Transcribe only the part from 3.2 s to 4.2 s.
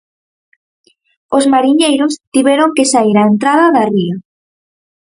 á entrada da Ría.